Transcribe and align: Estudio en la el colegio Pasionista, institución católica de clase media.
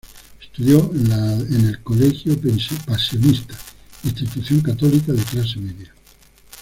Estudio 0.41 0.89
en 0.95 1.09
la 1.09 1.33
el 1.35 1.79
colegio 1.83 2.33
Pasionista, 2.87 3.53
institución 4.03 4.61
católica 4.61 5.13
de 5.13 5.21
clase 5.21 5.59
media. 5.59 5.93